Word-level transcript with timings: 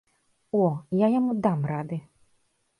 О, 0.59 0.61
я 1.05 1.11
яму 1.19 1.37
дам 1.45 1.59
рады! 1.73 1.97